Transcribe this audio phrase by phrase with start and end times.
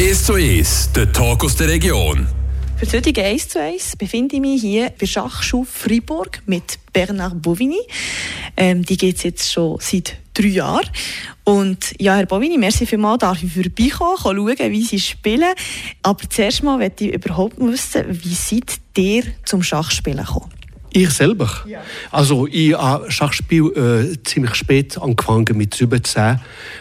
[0.00, 2.26] 1 zu 1, der Talk aus der Region.
[2.78, 7.42] Für das heutige 1 zu 1 befinde ich mich hier bei Schachschule Fribourg mit Bernard
[7.42, 7.82] Bovini.
[8.56, 10.88] Ähm, die geht es jetzt schon seit drei Jahren.
[11.44, 14.16] Und ja, Herr Bovini, merci vielmals, darf ich vorbeikommen,
[14.56, 15.52] schauen, wie Sie spielen.
[16.02, 20.59] Aber zuerst mal möchte ich überhaupt wissen, wie seid ihr zum Schachspielen gekommen?
[20.92, 21.48] Ich selber?
[21.66, 21.82] Ja.
[22.10, 26.40] Also ich habe Schachspiel äh, ziemlich spät angefangen, mit 17.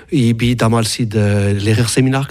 [0.09, 2.27] Ich war damals in der Lehrerseminar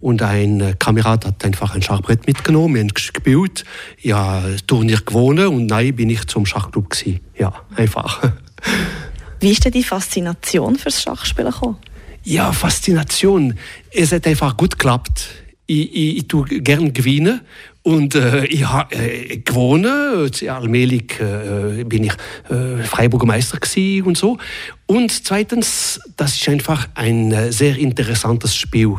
[0.00, 3.64] und ein Kamerad hat einfach ein Schachbrett mitgenommen, wir haben gespielt,
[3.98, 7.20] ich habe ein Turnier gewonnen und nein, bin ich zum Schachclub gewesen.
[7.38, 8.22] Ja, einfach.
[9.40, 11.76] Wie ist denn die Faszination fürs Schachspielen gekommen?
[12.24, 13.58] Ja, Faszination.
[13.90, 15.28] Es hat einfach gut geklappt.
[15.66, 17.40] Ich, ich, ich tue gerne gewinnen
[17.82, 20.30] und äh, ich habe äh, gewonnen.
[20.48, 22.12] Allmählich äh, bin ich
[22.48, 23.58] äh, Freiburger Meister
[24.04, 24.38] und so.
[24.86, 28.96] Und zweitens, das ist einfach ein äh, sehr interessantes Spiel.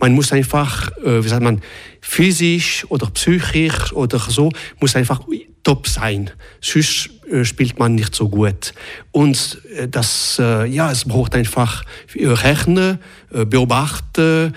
[0.00, 1.60] Man muss einfach, äh, wie sagt man,
[2.00, 4.50] physisch oder psychisch oder so,
[4.80, 5.20] muss einfach
[5.64, 6.30] top sein.
[6.60, 8.74] Sonst äh, spielt man nicht so gut.
[9.10, 11.84] Und äh, das, äh, ja, es braucht einfach
[12.14, 12.98] Rechnen,
[13.30, 14.54] Beobachten,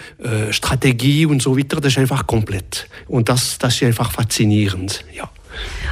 [0.52, 1.82] Strategie und so weiter.
[1.82, 2.88] Das ist einfach komplett.
[3.08, 5.28] Und das, das ist einfach faszinierend, ja.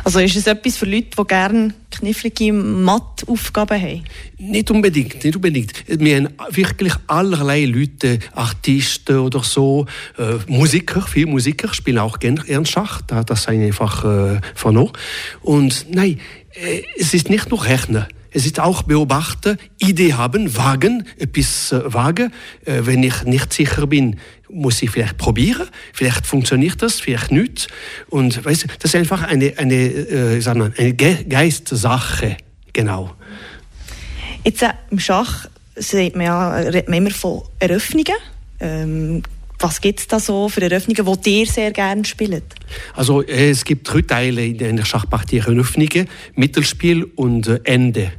[0.03, 4.03] Also ist es etwas für Leute, die gerne knifflige Matheaufgaben haben?
[4.37, 5.71] Nicht unbedingt, nicht unbedingt.
[5.87, 9.85] Wir haben wirklich allerlei Leute, Artisten oder so,
[10.17, 14.93] äh, Musiker, viele Musiker spielen auch gerne Schach, das ist einfach äh, vernommen.
[15.41, 16.19] Und nein,
[16.53, 18.05] äh, es ist nicht nur Rechnen.
[18.35, 22.33] Es ist auch beobachten, Idee haben, wagen, etwas äh, wagen.
[22.65, 24.19] Äh, wenn ich nicht sicher bin,
[24.49, 25.69] muss ich vielleicht probieren.
[25.93, 27.69] Vielleicht funktioniert das, vielleicht nicht.
[28.09, 32.35] Und weißt das ist einfach eine, eine, äh, sagen wir, eine Geistsache.
[32.73, 33.15] Genau.
[34.43, 35.47] Jetzt äh, im Schach
[35.77, 38.17] sieht man ja, redet man immer von Eröffnungen.
[38.59, 39.23] Ähm,
[39.59, 42.43] was gibt es da so für Eröffnungen, die ihr sehr gerne spielt?
[42.95, 45.37] Also es gibt drei Teile in der Schachpartie.
[45.37, 48.11] Eröffnungen, Mittelspiel und Ende.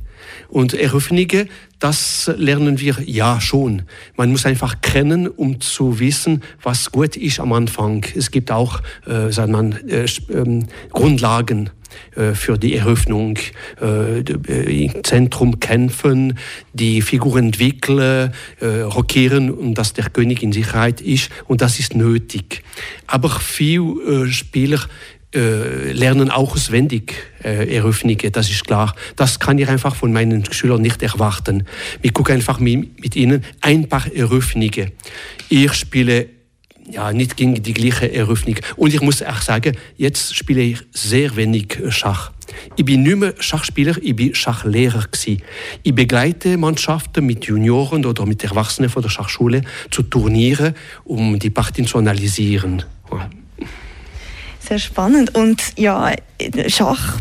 [0.49, 1.49] Und Eröffnungen,
[1.79, 3.83] das lernen wir ja schon.
[4.17, 8.05] Man muss einfach kennen, um zu wissen, was gut ist am Anfang.
[8.15, 11.71] Es gibt auch äh, sagen man, äh, äh, Grundlagen
[12.15, 13.39] äh, für die Eröffnung,
[13.81, 16.39] äh, äh, im Zentrum kämpfen,
[16.73, 22.63] die Figur entwickeln, rockieren und dass der König in Sicherheit ist und das ist nötig.
[23.07, 27.15] Aber viele Spieler äh, lernen auch auswendig
[27.45, 28.95] äh, Eröffnungen, das ist klar.
[29.17, 31.67] Das kann ich einfach von meinen Schülern nicht erwarten.
[32.03, 34.93] Ich gucke einfach mit, mit ihnen ein paar Eröffnungen.
[35.49, 36.29] Ich spiele
[36.91, 38.57] ja, nicht gegen die gleiche Eröffnung.
[38.77, 42.33] Und ich muss auch sagen, jetzt spiele ich sehr wenig Schach.
[42.77, 45.43] Ich bin nicht mehr Schachspieler, ich bin Schachlehrer gewesen.
[45.83, 51.51] Ich begleite Mannschaften mit Junioren oder mit Erwachsenen von der Schachschule zu Turnieren, um die
[51.51, 52.85] Partien zu analysieren.
[54.67, 55.35] Sehr spannend.
[55.35, 56.13] Und ja,
[56.69, 57.21] Schach,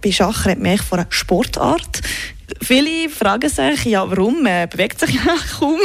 [0.00, 2.00] bei Schach redet man von einer Sportart.
[2.60, 4.42] Viele fragen sich, ja, warum?
[4.42, 5.78] Man bewegt sich ja kaum.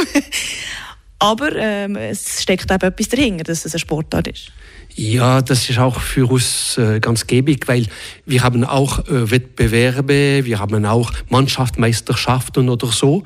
[1.18, 4.52] Aber ähm, es steckt eben etwas dahinter, dass es eine Sportart ist.
[4.94, 7.86] Ja, das ist auch für uns äh, ganz gäbig, weil
[8.26, 13.22] wir haben auch äh, Wettbewerbe, wir haben auch Mannschaftsmeisterschaften oder so.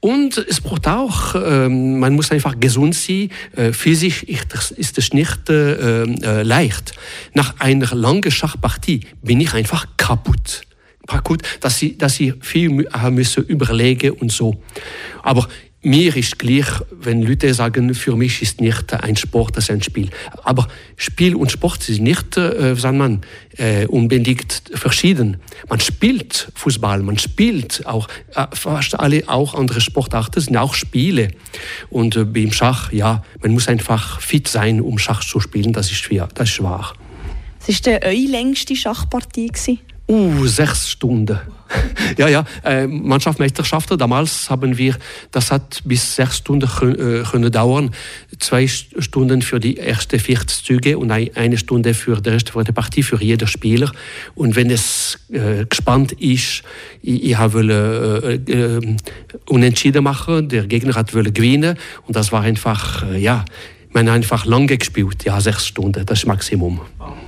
[0.00, 3.30] Und es braucht auch, äh, man muss einfach gesund sein.
[3.56, 6.92] Äh, physisch ist es nicht äh, äh, leicht.
[7.32, 10.62] Nach einer langen Schachpartie bin ich einfach kaputt
[11.06, 14.62] kaputt, dass sie, dass sie viel müssen überlegen und so.
[15.22, 15.46] Aber
[15.84, 19.82] mir ist gleich, wenn Leute sagen, für mich ist nicht ein Sport, das ist ein
[19.82, 20.10] Spiel.
[20.42, 23.20] Aber Spiel und Sport sind nicht, äh, sagen man,
[23.56, 25.36] äh, unbedingt verschieden.
[25.68, 31.28] Man spielt Fußball, man spielt auch, äh, fast alle auch andere Sportarten sind auch Spiele.
[31.90, 35.90] Und äh, beim Schach, ja, man muss einfach fit sein, um Schach zu spielen, das
[35.90, 36.94] ist schwer, das ist wahr.
[37.66, 39.46] Was war eure längste Schachpartie?
[39.46, 39.78] Gewesen?
[40.06, 41.38] Uh, sechs Stunden.
[42.18, 44.96] ja, ja, äh, Mannschaftsmeisterschaften, damals haben wir,
[45.30, 47.90] das hat bis sechs Stunden können, äh, können dauern.
[48.38, 53.02] Zwei Stunden für die ersten 40 Züge und eine Stunde für die Rest der Partie,
[53.02, 53.90] für jeden Spieler.
[54.34, 56.62] Und wenn es äh, gespannt ist,
[57.00, 58.96] ich, ich wollte äh, äh,
[59.48, 63.44] unentschieden machen, der Gegner hat wollte gewinnen und das war einfach, äh, ja,
[63.94, 66.80] man hat einfach lange gespielt, ja, sechs Stunden, das ist das Maximum.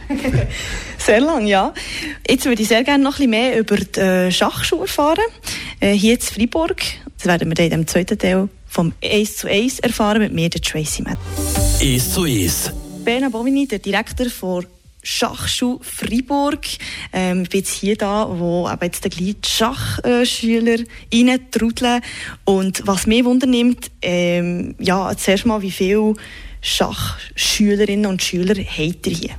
[0.98, 1.72] sehr lang, ja.
[2.28, 5.24] Jetzt würde ich sehr gerne noch ein bisschen mehr über die äh, Schachschule erfahren.
[5.80, 6.82] Äh, hier in Freiburg.
[7.16, 10.50] Das werden wir dann in dem zweiten Teil vom Ace zu Ace erfahren mit mir,
[10.50, 11.18] der Tracy Matt.
[11.80, 12.72] Ace zu Ace.
[13.04, 14.68] Bernard Bovini, der Direktor der
[15.02, 16.66] Schachschule Freiburg.
[17.12, 20.78] Ähm, ich bin jetzt hier da, wo eben jetzt gleich die Schachschüler
[21.14, 22.00] reintrudeln.
[22.44, 26.14] Und was mich wundernimmt, ähm, ja, zuerst mal, wie viele
[26.66, 29.30] Schachschülerinnen und Schüler habt ihr hier?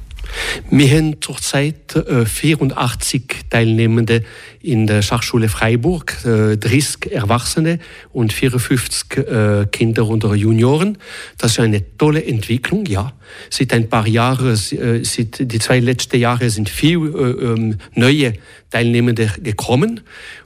[0.70, 4.24] Wir haben zurzeit äh, 84 Teilnehmende
[4.62, 7.80] in der Schachschule Freiburg, äh, 30 Erwachsene
[8.14, 10.98] und 54 äh, Kinder und Junioren.
[11.38, 13.12] Das ist eine tolle Entwicklung, ja.
[13.50, 18.34] Seit ein paar Jahren, äh, seit die zwei letzten Jahre sind viele äh, ähm, neue
[18.70, 20.02] Teilnehmende gekommen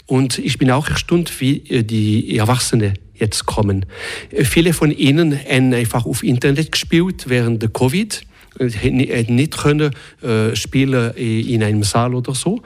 [0.08, 3.86] und ich bin auch erstaunt, wie äh, die Erwachsene jetzt kommen.
[4.32, 8.24] Äh, viele von ihnen haben einfach auf Internet gespielt während der Covid
[8.60, 9.92] nicht können
[10.22, 12.62] äh, spielen in einem Saal oder so.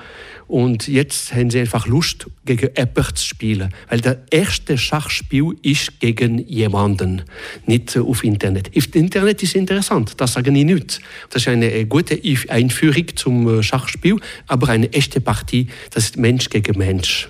[0.48, 3.74] Und jetzt haben sie einfach Lust, gegen jemanden zu spielen.
[3.90, 7.24] Weil der erste Schachspiel ist gegen jemanden,
[7.66, 8.70] nicht auf Internet.
[8.78, 11.02] Auf Internet ist interessant, das sage ich nicht.
[11.32, 16.78] Das ist eine gute Einführung zum Schachspiel, aber eine echte Partie, das ist Mensch gegen
[16.78, 17.30] Mensch.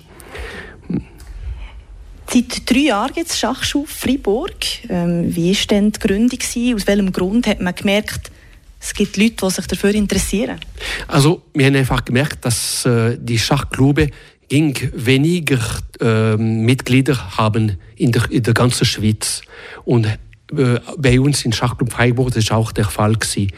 [2.35, 4.55] Seit drei Jahren gibt es Schachschule Freiburg.
[4.89, 6.37] Ähm, wie war denn die Gründung?
[6.37, 8.29] Aus welchem Grund hat man gemerkt,
[8.77, 10.59] es gibt Leute, die sich dafür interessieren.
[11.07, 14.09] Also wir haben einfach gemerkt, dass äh, die Schachklube
[14.49, 15.59] ging weniger
[16.01, 19.41] äh, Mitglieder haben in der, in der ganzen Schweiz
[19.85, 20.05] und
[20.51, 23.51] bei uns in Schachclub Freiburg das ist auch der Fall gewesen.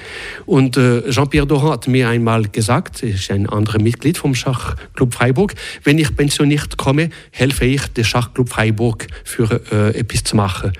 [0.46, 5.14] Und äh, Jean-Pierre Doran hat mir einmal gesagt, er ist ein anderer Mitglied vom Schachclub
[5.14, 5.54] Freiburg,
[5.84, 10.72] wenn ich pensioniert komme, helfe ich dem Schachclub Freiburg für äh, etwas zu machen.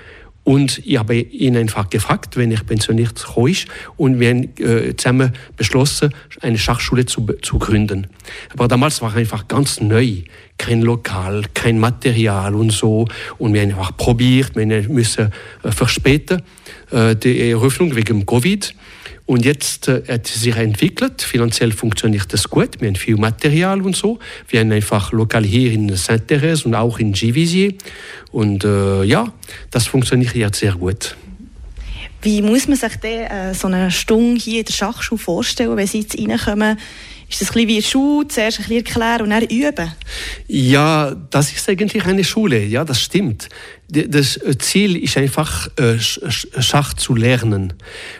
[0.48, 3.66] Und ich habe ihn einfach gefragt, wenn ich pensioniert ist,
[3.98, 8.06] und wir haben äh, zusammen beschlossen, eine Schachschule zu, zu gründen.
[8.54, 10.22] Aber damals war einfach ganz neu.
[10.56, 13.06] Kein Lokal, kein Material und so.
[13.36, 15.30] Und wir haben einfach probiert, wir müssen
[15.64, 16.40] äh, verspäten,
[16.92, 18.74] äh, die Eröffnung wegen Covid.
[19.28, 21.20] Und jetzt äh, hat sich entwickelt.
[21.20, 22.80] Finanziell funktioniert das gut.
[22.80, 24.18] Wir haben viel Material und so.
[24.48, 27.74] Wir haben einfach lokal hier in Saint-Thérèse und auch in Givisier.
[28.32, 29.30] Und äh, ja,
[29.70, 31.14] das funktioniert jetzt sehr gut.
[32.22, 35.86] Wie muss man sich denn äh, so eine Stunde hier in der Schachschule vorstellen, wenn
[35.86, 36.78] Sie jetzt reinkommen?
[37.30, 39.92] Ist das ein bisschen wie eine Schule, zuerst ein bisschen erklären und dann üben?
[40.46, 43.50] Ja, das ist eigentlich eine Schule, ja, das stimmt.
[43.88, 47.74] Das Ziel ist einfach, äh, Schach zu lernen.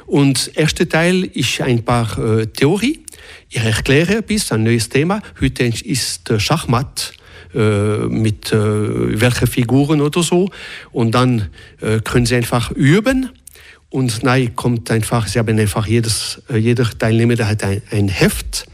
[0.07, 3.01] Und der erste Teil ist ein paar äh, Theorie.
[3.49, 5.23] Ich erkläre bis ein neues Thema.
[5.41, 7.13] Heute ist Schachmatt
[7.55, 10.51] äh, mit welchen Figuren oder so.
[10.93, 11.49] Und dann
[12.05, 13.31] können Sie einfach üben.
[13.89, 18.67] Und nein, kommt einfach, Sie haben einfach jedes, jeder Teilnehmer der hat ein, ein Heft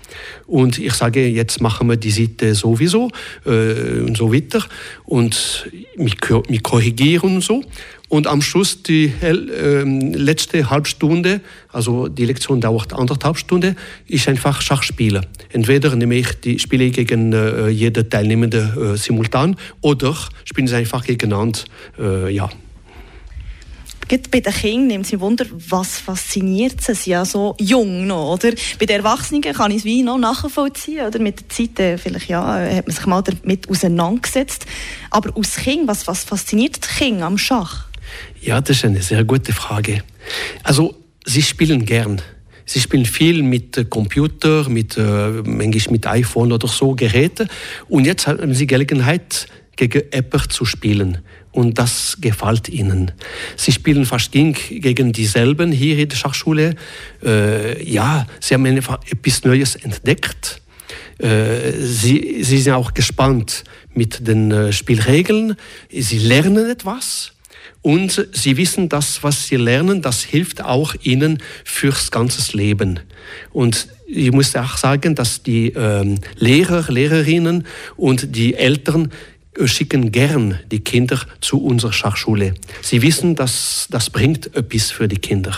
[0.47, 3.11] und ich sage, jetzt machen wir die Seite sowieso
[3.47, 4.65] äh, und so weiter
[5.05, 6.21] und mich,
[6.62, 7.62] korrigieren und so.
[8.09, 11.41] Und am Schluss die äh, letzte Halbstunde,
[11.73, 13.76] also die Lektion dauert anderthalb Stunden,
[14.06, 15.26] ist einfach Schachspielen.
[15.50, 21.05] Entweder nehme ich die Spiele gegen äh, jede Teilnehmende äh, simultan oder spielen sie einfach
[21.05, 21.61] gegeneinander.
[21.99, 22.50] Äh, ja
[24.14, 26.94] gerade bei den Kindern nimmt es mich Wunder, was fasziniert sie?
[26.94, 28.52] Sie ja so jung noch, oder?
[28.78, 31.19] Bei den Erwachsenen kann ich es wie noch nachvollziehen, oder?
[31.19, 34.66] Mit der Zeit, äh, vielleicht, ja, äh, hat man sich mal damit auseinandergesetzt.
[35.11, 37.87] Aber aus Kind, was, was fasziniert die Kinder am Schach?
[38.40, 40.02] Ja, das ist eine sehr gute Frage.
[40.62, 40.94] Also,
[41.25, 42.20] sie spielen gern.
[42.67, 47.46] Sie spielen viel mit Computer, mit, äh, mit iPhone oder so Geräte.
[47.88, 51.19] Und jetzt haben sie Gelegenheit, gegen Apple zu spielen
[51.55, 53.12] und das gefällt ihnen.
[53.56, 56.75] Sie spielen fast gegen dieselben hier in der Schachschule.
[57.25, 60.61] Äh, ja, sie haben etwas Neues entdeckt.
[61.19, 63.63] Äh, sie, sie sind auch gespannt
[63.94, 65.55] mit den äh, Spielregeln.
[65.91, 67.31] Sie lernen etwas.
[67.82, 73.01] Und sie wissen, dass was sie lernen, das hilft auch ihnen fürs ganze Leben.
[73.53, 79.13] Und ich muss auch sagen, dass die ähm, Lehrer, Lehrerinnen und die Eltern
[79.65, 82.55] schicken gern die Kinder zu unserer Schachschule.
[82.82, 85.55] Sie wissen, dass das bringt etwas für die Kinder.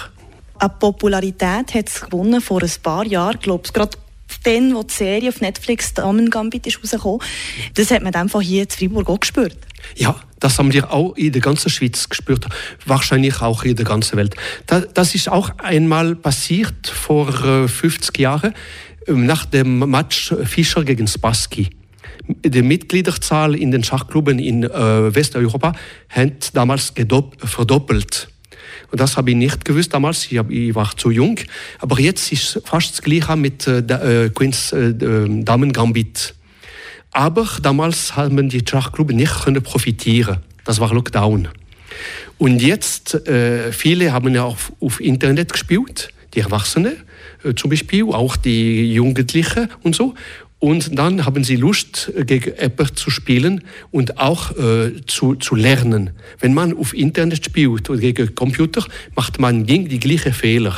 [0.59, 3.99] Eine Popularität hat es gewonnen vor ein paar Jahren, glaube ich, gerade
[4.43, 7.21] dann, wo die Serie auf Netflix Damen Gambit ist rausgekommen.
[7.75, 9.57] Das hat man einfach hier in Freiburg auch gespürt.
[9.95, 12.47] Ja, das haben wir auch in der ganzen Schweiz gespürt,
[12.85, 14.35] wahrscheinlich auch in der ganzen Welt.
[14.67, 17.33] Das ist auch einmal passiert vor
[17.69, 18.55] 50 äh, Jahren
[19.07, 21.71] nach dem Match Fischer gegen Spassky
[22.29, 25.73] die Mitgliederzahl in den Schachklubben in äh, Westeuropa
[26.09, 26.93] hat damals
[27.39, 28.29] verdoppelt.
[28.91, 31.39] Und das habe ich nicht gewusst damals, ich, hab, ich war zu jung.
[31.81, 36.35] Aber jetzt ist fast das Gleiche mit äh, äh Queens äh, ähm, Damen Gambit.
[37.11, 40.39] Aber damals haben die Schachklubben nicht können profitieren.
[40.65, 41.49] Das war Lockdown.
[42.39, 46.97] Und jetzt, äh, viele haben ja auf, auf Internet gespielt die Erwachsenen
[47.45, 50.15] äh, zum Beispiel, auch die Jugendlichen und so.
[50.67, 55.55] Und dann haben sie Lust, äh, gegen Apple zu spielen und auch äh, zu, zu
[55.55, 56.11] lernen.
[56.41, 60.75] Wenn man auf Internet spielt oder gegen Computer, macht man gegen die gleichen Fehler.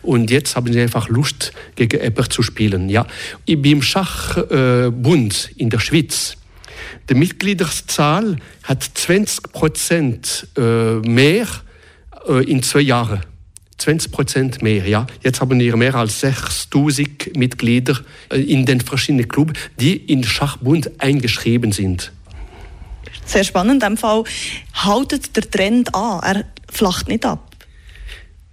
[0.00, 2.88] Und jetzt haben sie einfach Lust, gegen Apple zu spielen.
[2.88, 3.06] Ja.
[3.44, 6.38] Ich bin im Schachbund äh, in der Schweiz.
[7.10, 11.46] Die Mitgliederzahl hat 20 Prozent äh, mehr
[12.30, 13.20] äh, in zwei Jahren.
[13.82, 15.06] 20 Prozent mehr, ja.
[15.22, 20.90] Jetzt haben wir mehr als 6000 Mitglieder äh, in den verschiedenen Clubs, die in Schachbund
[20.98, 22.12] eingeschrieben sind.
[23.24, 23.82] Sehr spannend.
[23.82, 24.24] In dem Fall
[24.74, 26.20] haltet der Trend an.
[26.22, 27.52] Er flacht nicht ab.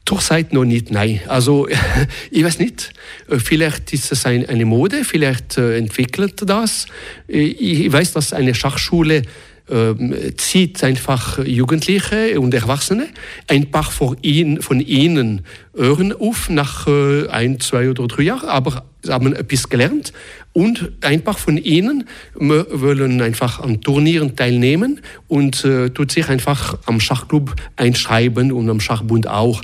[0.06, 1.22] Zurzeit noch nicht, nein.
[1.28, 1.68] Also,
[2.32, 2.92] ich weiß nicht.
[3.30, 6.88] Äh, vielleicht ist es eine Mode, vielleicht äh, entwickelt das.
[7.28, 9.22] Ich weiß, dass eine Schachschule
[9.70, 13.08] ähm, zieht einfach Jugendliche und Erwachsene.
[13.48, 15.42] Ein paar von ihnen, von ihnen
[15.76, 20.14] hören auf nach äh, ein, zwei oder drei Jahren, aber haben etwas gelernt.
[20.54, 26.78] Und ein paar von ihnen wollen einfach an Turnieren teilnehmen und äh, tut sich einfach
[26.86, 29.62] am Schachclub einschreiben und am Schachbund auch.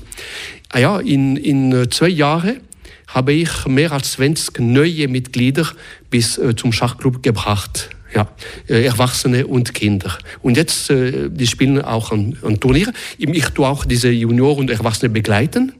[0.69, 2.61] Ah ja, in, in äh, zwei Jahren
[3.07, 5.67] habe ich mehr als 20 neue Mitglieder
[6.09, 8.27] bis äh, zum Schachclub gebracht ja,
[8.67, 10.17] äh, Erwachsene und Kinder.
[10.41, 12.93] Und jetzt, äh, die spielen auch an, an Turnieren.
[13.17, 15.73] Ich tue auch diese Junioren und Erwachsene begleiten,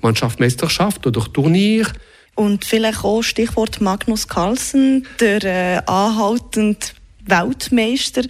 [0.00, 1.86] Mannschaftsmeisterschaft oder Turnier.
[2.34, 6.94] Und vielleicht auch Stichwort Magnus Carlsen, der äh, anhaltend
[7.26, 8.22] Weltmeister.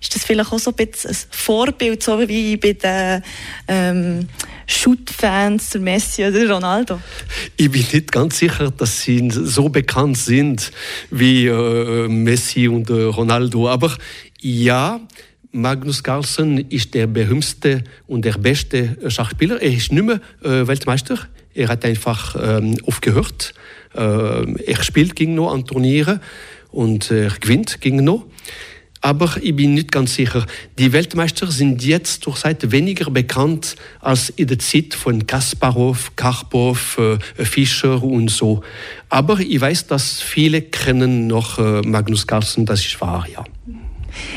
[0.00, 3.22] Ist das vielleicht auch so ein bisschen ein Vorbild, so wie bei den
[3.68, 4.28] ähm,
[4.66, 7.00] Shoot-Fans, der Messi oder Ronaldo?
[7.56, 10.70] Ich bin nicht ganz sicher, dass sie so bekannt sind
[11.10, 13.68] wie äh, Messi und äh, Ronaldo.
[13.68, 13.96] Aber
[14.40, 15.00] ja,
[15.52, 19.60] Magnus Carlsen ist der berühmteste und der beste Schachspieler.
[19.60, 21.18] Er ist nicht mehr äh, Weltmeister.
[21.54, 23.54] Er hat einfach ähm, aufgehört.
[23.94, 26.20] Äh, er spielt gegen noch an Turnieren
[26.70, 28.26] und er gewinnt gegen noch.
[29.00, 30.46] Aber ich bin nicht ganz sicher.
[30.78, 36.98] Die Weltmeister sind jetzt zur Zeit weniger bekannt als in der Zeit von Kasparov, Karpov,
[36.98, 38.62] äh, Fischer und so.
[39.08, 43.44] Aber ich weiß, dass viele kennen noch äh, Magnus Carlsen, das ist wahr, ja.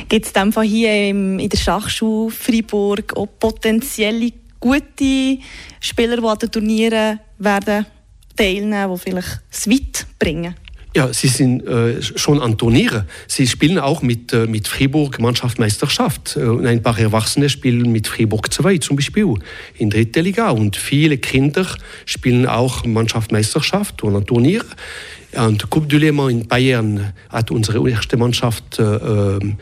[0.08, 5.40] Gibt es dann hier in der Schachschule Freiburg auch potenzielle gute
[5.80, 7.86] Spieler, die an den Turnieren werden
[8.36, 10.54] teilnehmen, die vielleicht es weit bringen?
[10.96, 13.04] Ja, sie sind äh, schon an Turnieren.
[13.28, 16.36] Sie spielen auch mit, äh, mit Fribourg Mannschaftsmeisterschaft.
[16.36, 19.36] Äh, und ein paar Erwachsene spielen mit Fribourg 2 zum Beispiel
[19.78, 20.50] in dritter Liga.
[20.50, 21.68] Und viele Kinder
[22.06, 24.66] spielen auch Mannschaftsmeisterschaft oder Turniere.
[25.34, 29.58] Und Coupe du Le Mans in Bayern hat unsere erste Mannschaft äh, ähm,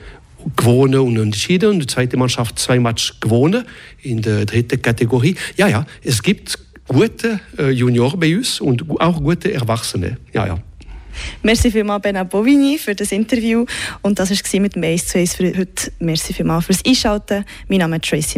[0.55, 1.72] gewonnen und entschieden.
[1.72, 3.65] Und die zweite Mannschaft zwei Matches gewonnen
[4.01, 5.36] in der dritten Kategorie.
[5.57, 6.57] Ja, ja, es gibt
[6.88, 10.17] gute äh, Junioren bei uns und auch gute Erwachsene.
[10.31, 10.60] Ja, ja.
[11.43, 13.65] Merci vielmals, Bernard Bovini, für das Interview.
[14.01, 15.91] Und das war mit dem Ace zu Ace für heute.
[16.00, 17.45] Merci vielmals fürs Einschalten.
[17.67, 18.36] Mein Name ist Tracy